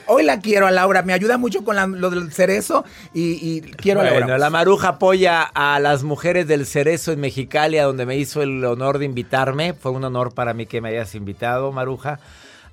[0.07, 1.03] Hoy la quiero a Laura.
[1.03, 2.85] Me ayuda mucho con la- lo del cerezo.
[3.14, 4.38] Y, y quiero a Bueno, Laura.
[4.38, 8.64] la Maruja apoya a las mujeres del Cerezo en Mexicali, a donde me hizo el
[8.64, 9.72] honor de invitarme.
[9.72, 12.20] Fue un honor para mí que me hayas invitado, Maruja,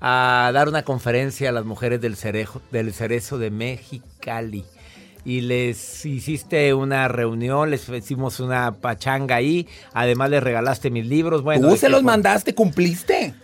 [0.00, 4.64] a dar una conferencia a las mujeres del Cerezo, del Cerezo de Mexicali.
[5.24, 9.68] Y les hiciste una reunión, les hicimos una pachanga ahí.
[9.92, 11.42] Además, les regalaste mis libros.
[11.42, 13.34] Bueno, Tú se que los mandaste, cumpliste.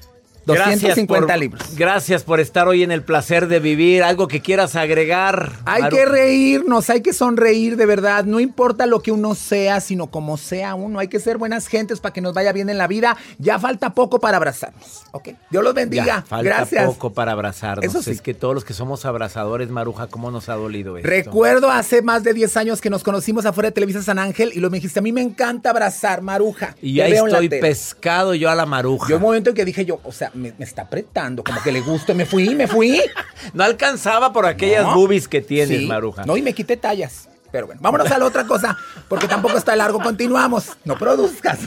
[0.54, 1.62] Gracias 250 por- libros.
[1.76, 4.02] Gracias por estar hoy en el placer de vivir.
[4.02, 5.52] ¿Algo que quieras agregar?
[5.64, 8.24] Hay que reírnos, hay que sonreír de verdad.
[8.24, 10.98] No importa lo que uno sea, sino como sea uno.
[10.98, 13.16] Hay que ser buenas gentes para que nos vaya bien en la vida.
[13.38, 15.02] Ya falta poco para abrazarnos.
[15.12, 15.28] ¿ok?
[15.50, 16.04] Dios los bendiga.
[16.04, 16.86] Ya, falta Gracias.
[16.86, 17.84] poco para abrazarnos.
[17.84, 18.10] Eso sí.
[18.10, 21.08] Es que todos los que somos abrazadores, Maruja, ¿cómo nos ha dolido esto?
[21.08, 24.60] Recuerdo hace más de 10 años que nos conocimos afuera de Televisa San Ángel y
[24.60, 26.74] lo me dijiste, a mí me encanta abrazar, Maruja.
[26.82, 27.60] Y ahí estoy tele".
[27.60, 29.08] pescado yo a la Maruja.
[29.08, 31.70] Yo un momento en que dije yo, o sea, me, me está apretando, como que
[31.72, 33.00] le gusto, me fui, me fui.
[33.54, 34.94] No alcanzaba por aquellas No.
[34.94, 35.86] boobies que tienes, Sí.
[35.86, 36.24] Maruja.
[36.24, 37.28] No, y me quité tallas.
[37.50, 38.76] Pero bueno, vámonos a la otra cosa,
[39.08, 40.00] porque tampoco está largo.
[40.00, 40.76] Continuamos.
[40.84, 41.60] No produzcas.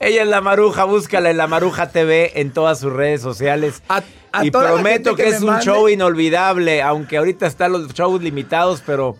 [0.00, 3.82] Ella es la Maruja, búscala en la Maruja TV en todas sus redes sociales.
[3.88, 4.02] a
[4.44, 8.80] y prometo que, que es un mande- show inolvidable, aunque ahorita están los shows limitados,
[8.86, 9.16] pero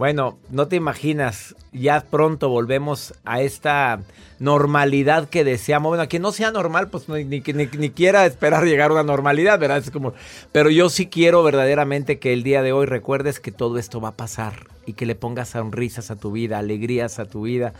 [0.00, 4.00] Bueno, no te imaginas, ya pronto volvemos a esta
[4.38, 5.90] normalidad que deseamos.
[5.90, 9.58] Bueno, que no sea normal, pues ni, ni, ni, quiera esperar llegar a una normalidad,
[9.58, 9.76] ¿verdad?
[9.76, 10.14] Es como,
[10.52, 14.08] pero yo sí quiero verdaderamente que el día de hoy recuerdes que todo esto va
[14.08, 17.74] a pasar y que le pongas sonrisas a tu vida, alegrías a tu vida.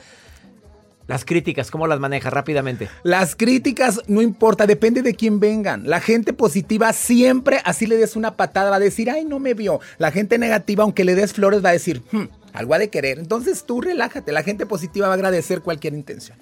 [1.11, 2.89] Las críticas, ¿cómo las manejas rápidamente?
[3.03, 5.91] Las críticas no importa, depende de quién vengan.
[5.91, 9.55] La gente positiva siempre, así le des una patada, va a decir, ay, no me
[9.55, 9.81] vio.
[9.99, 13.19] La gente negativa, aunque le des flores, va a decir, hmm, algo ha de querer.
[13.19, 16.39] Entonces tú relájate, la gente positiva va a agradecer cualquier intención.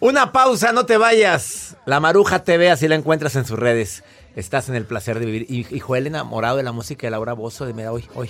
[0.00, 1.76] Una pausa, no te vayas.
[1.86, 4.02] La Maruja TV, así la encuentras en sus redes.
[4.34, 5.46] Estás en el placer de vivir.
[5.48, 8.28] Y, Joel enamorado de la música de Laura Bozo de Mira hoy, hoy,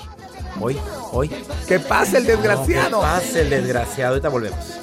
[0.60, 0.76] hoy,
[1.12, 1.30] hoy.
[1.66, 3.00] Que pase el desgraciado.
[3.00, 4.10] que pase el desgraciado.
[4.10, 4.82] Ahorita volvemos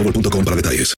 [0.55, 0.95] detalles.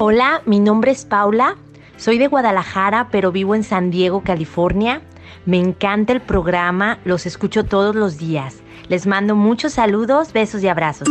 [0.00, 1.56] Hola, mi nombre es Paula.
[1.96, 5.02] Soy de Guadalajara, pero vivo en San Diego, California.
[5.46, 8.56] Me encanta el programa, los escucho todos los días.
[8.88, 11.08] Les mando muchos saludos, besos y abrazos.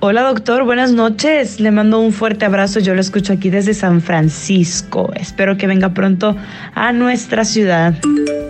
[0.00, 1.60] Hola doctor, buenas noches.
[1.60, 2.80] Le mando un fuerte abrazo.
[2.80, 5.10] Yo lo escucho aquí desde San Francisco.
[5.14, 6.36] Espero que venga pronto
[6.74, 7.94] a nuestra ciudad.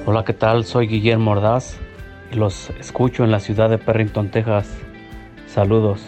[0.07, 0.64] Hola, ¿qué tal?
[0.64, 1.76] Soy Guillermo Ordaz
[2.32, 4.68] y los escucho en la ciudad de Perrington, Texas.
[5.47, 6.01] Saludos.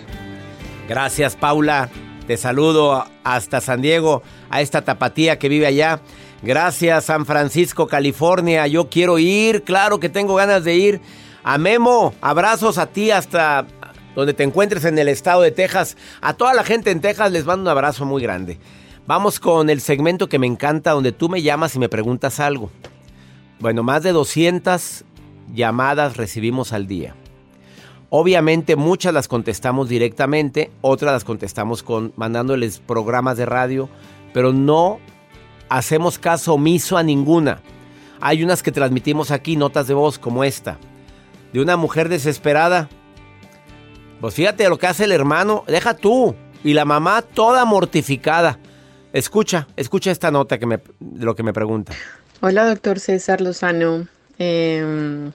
[0.88, 1.90] Gracias, Paula.
[2.26, 6.00] Te saludo hasta San Diego, a esta tapatía que vive allá.
[6.42, 8.66] Gracias, San Francisco, California.
[8.66, 11.00] Yo quiero ir, claro que tengo ganas de ir.
[11.44, 13.66] A Memo, abrazos a ti hasta
[14.16, 15.96] donde te encuentres en el estado de Texas.
[16.20, 18.58] A toda la gente en Texas les mando un abrazo muy grande.
[19.06, 22.70] Vamos con el segmento que me encanta, donde tú me llamas y me preguntas algo.
[23.60, 25.04] Bueno, más de 200
[25.54, 27.14] llamadas recibimos al día.
[28.08, 33.88] Obviamente muchas las contestamos directamente, otras las contestamos con mandándoles programas de radio,
[34.32, 34.98] pero no
[35.68, 37.60] hacemos caso omiso a ninguna.
[38.20, 40.78] Hay unas que transmitimos aquí, notas de voz como esta,
[41.52, 42.88] de una mujer desesperada
[44.20, 46.34] pues fíjate lo que hace el hermano, deja tú.
[46.64, 48.58] Y la mamá toda mortificada.
[49.12, 50.80] Escucha, escucha esta nota que me,
[51.18, 51.92] lo que me pregunta.
[52.40, 54.08] Hola, doctor César Lozano.
[54.38, 55.32] Em,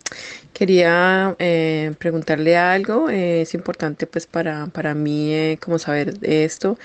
[0.54, 3.10] quería eh, preguntarle algo.
[3.10, 6.78] Eh, es importante pues para, para mí eh, como saber esto.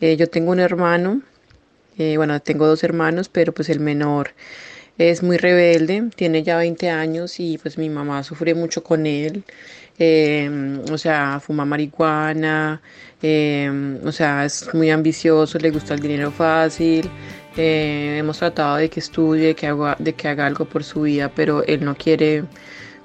[0.00, 1.22] yo tengo un hermano.
[2.16, 4.30] bueno, tengo dos hermanos, pero pues el menor
[4.98, 6.10] es muy rebelde.
[6.16, 9.44] Tiene ya 20 años y pues mi mamá sufre mucho con él.
[9.98, 12.80] Em, o sea, fuma marihuana,
[13.22, 17.10] em, o sea, es muy ambicioso, le gusta el dinero fácil.
[17.56, 21.30] Eh, hemos tratado de que estudie, que haga, de que haga algo por su vida,
[21.34, 22.44] pero él no quiere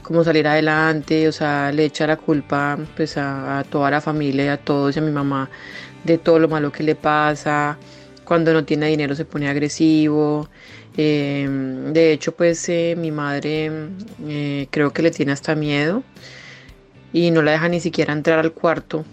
[0.03, 4.53] cómo salir adelante, o sea, le echa la culpa pues a, a toda la familia,
[4.53, 5.49] a todos y a mi mamá
[6.03, 7.77] de todo lo malo que le pasa,
[8.25, 10.49] cuando no tiene dinero se pone agresivo,
[10.98, 11.48] eh,
[11.91, 13.72] de hecho pues eh, mi madre
[14.28, 16.04] eh, creo que le tiene hasta miedo
[17.14, 19.06] y no la deja ni siquiera entrar al cuarto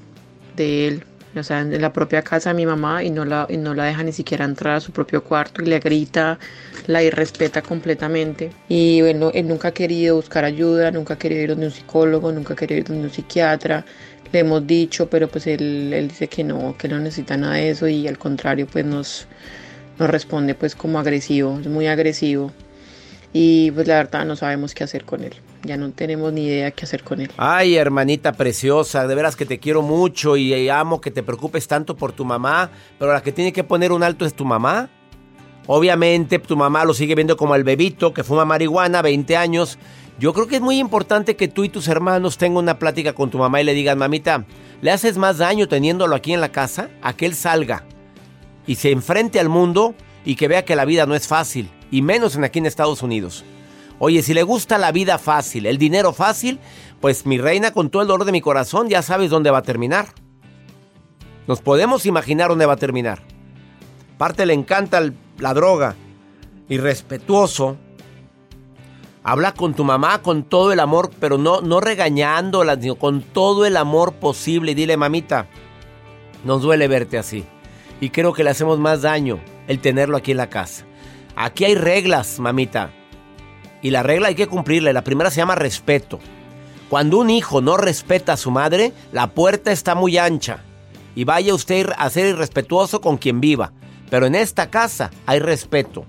[0.56, 1.04] de él
[1.38, 3.84] o sea, en la propia casa de mi mamá y no la, y no la
[3.84, 6.38] deja ni siquiera entrar a su propio cuarto y le grita,
[6.86, 8.50] la irrespeta completamente.
[8.68, 12.32] Y bueno, él nunca ha querido buscar ayuda, nunca ha querido ir donde un psicólogo,
[12.32, 13.84] nunca ha querido ir donde un psiquiatra.
[14.30, 17.70] Le hemos dicho, pero pues él, él dice que no, que no necesita nada de
[17.70, 19.26] eso y al contrario pues nos,
[19.98, 22.52] nos responde pues como agresivo, es muy agresivo.
[23.32, 25.34] Y pues la verdad no sabemos qué hacer con él.
[25.62, 27.30] Ya no tenemos ni idea qué hacer con él.
[27.38, 31.96] Ay, hermanita preciosa, de veras que te quiero mucho y amo que te preocupes tanto
[31.96, 34.90] por tu mamá, pero la que tiene que poner un alto es tu mamá.
[35.66, 39.78] Obviamente tu mamá lo sigue viendo como el bebito que fuma marihuana, 20 años.
[40.18, 43.30] Yo creo que es muy importante que tú y tus hermanos tengan una plática con
[43.30, 44.44] tu mamá y le digan, mamita,
[44.82, 46.90] ¿le haces más daño teniéndolo aquí en la casa?
[47.00, 47.84] A que él salga
[48.66, 49.94] y se enfrente al mundo
[50.24, 53.02] y que vea que la vida no es fácil, y menos en aquí en Estados
[53.02, 53.44] Unidos.
[53.98, 56.58] Oye, si le gusta la vida fácil, el dinero fácil,
[57.00, 59.62] pues mi reina, con todo el dolor de mi corazón, ya sabes dónde va a
[59.62, 60.08] terminar.
[61.46, 63.22] Nos podemos imaginar dónde va a terminar.
[64.14, 65.02] Aparte le encanta
[65.38, 65.96] la droga.
[66.68, 67.76] Irrespetuoso.
[69.24, 73.66] Habla con tu mamá con todo el amor, pero no, no regañándola, sino con todo
[73.66, 74.72] el amor posible.
[74.72, 75.46] Y dile, mamita,
[76.44, 77.44] nos duele verte así.
[78.02, 79.38] Y creo que le hacemos más daño
[79.68, 80.84] el tenerlo aquí en la casa.
[81.36, 82.90] Aquí hay reglas, mamita.
[83.80, 84.92] Y la regla hay que cumplirla.
[84.92, 86.18] La primera se llama respeto.
[86.90, 90.64] Cuando un hijo no respeta a su madre, la puerta está muy ancha.
[91.14, 93.72] Y vaya usted a ser irrespetuoso con quien viva.
[94.10, 96.04] Pero en esta casa hay respeto.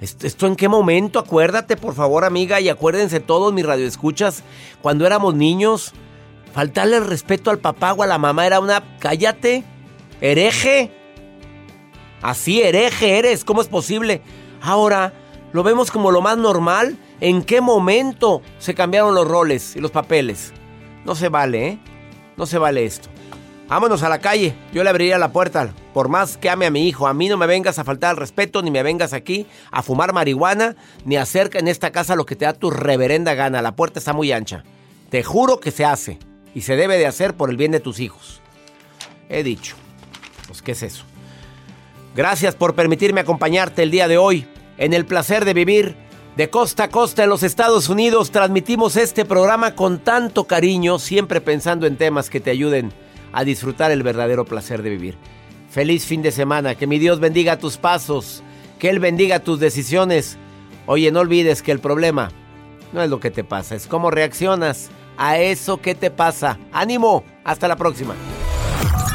[0.00, 1.18] ¿Esto, en qué momento?
[1.18, 4.44] Acuérdate, por favor, amiga, y acuérdense todos mis radioescuchas,
[4.80, 5.94] cuando éramos niños,
[6.54, 8.98] faltarle el respeto al papá o a la mamá era una...
[9.00, 9.64] Cállate,
[10.22, 10.90] hereje.
[12.22, 14.22] Así, hereje eres, ¿cómo es posible?
[14.62, 15.12] Ahora,
[15.52, 16.96] lo vemos como lo más normal.
[17.20, 20.52] ¿En qué momento se cambiaron los roles y los papeles?
[21.04, 21.78] No se vale, ¿eh?
[22.36, 23.08] No se vale esto.
[23.68, 24.54] Vámonos a la calle.
[24.72, 25.72] Yo le abriría la puerta.
[25.94, 28.16] Por más que ame a mi hijo, a mí no me vengas a faltar al
[28.16, 32.26] respeto, ni me vengas aquí a fumar marihuana, ni a hacer en esta casa lo
[32.26, 33.62] que te da tu reverenda gana.
[33.62, 34.64] La puerta está muy ancha.
[35.10, 36.18] Te juro que se hace.
[36.54, 38.40] Y se debe de hacer por el bien de tus hijos.
[39.28, 39.81] He dicho.
[40.60, 41.04] ¿Qué es eso?
[42.14, 44.46] Gracias por permitirme acompañarte el día de hoy
[44.76, 45.96] en el placer de vivir.
[46.36, 51.40] De costa a costa en los Estados Unidos transmitimos este programa con tanto cariño, siempre
[51.40, 52.92] pensando en temas que te ayuden
[53.32, 55.16] a disfrutar el verdadero placer de vivir.
[55.70, 58.42] Feliz fin de semana, que mi Dios bendiga tus pasos,
[58.78, 60.36] que Él bendiga tus decisiones.
[60.86, 62.30] Oye, no olvides que el problema
[62.92, 66.58] no es lo que te pasa, es cómo reaccionas a eso que te pasa.
[66.72, 68.14] Ánimo, hasta la próxima.